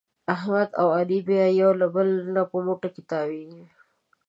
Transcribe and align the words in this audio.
احمد 0.33 0.69
او 0.81 0.87
علي 0.97 1.19
بیا 1.27 1.45
یو 1.61 1.71
بل 1.95 2.09
ته 2.35 2.41
په 2.51 2.57
مټو 2.65 2.89
کې 2.93 3.01
تاوېږي. 3.11 3.63